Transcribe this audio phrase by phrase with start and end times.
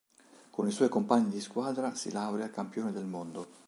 [0.49, 3.45] Con i suoi compagni di squadra si laurea campione del mondo.